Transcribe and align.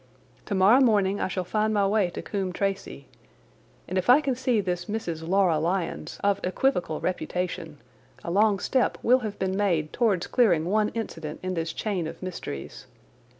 Tomorrow 0.47 0.79
morning 0.81 1.21
I 1.21 1.27
shall 1.27 1.43
find 1.43 1.75
my 1.75 1.85
way 1.85 2.09
to 2.09 2.23
Coombe 2.23 2.53
Tracey, 2.53 3.05
and 3.87 3.99
if 3.99 4.09
I 4.09 4.19
can 4.19 4.33
see 4.33 4.59
this 4.59 4.85
Mrs. 4.85 5.27
Laura 5.27 5.59
Lyons, 5.59 6.17
of 6.23 6.39
equivocal 6.43 6.99
reputation, 6.99 7.77
a 8.23 8.31
long 8.31 8.57
step 8.57 8.97
will 9.03 9.19
have 9.19 9.37
been 9.37 9.55
made 9.55 9.93
towards 9.93 10.25
clearing 10.25 10.65
one 10.65 10.89
incident 10.95 11.39
in 11.43 11.53
this 11.53 11.71
chain 11.71 12.07
of 12.07 12.23
mysteries. 12.23 12.87